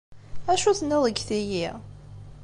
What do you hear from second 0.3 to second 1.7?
Acu tenniḍ deg tiyi?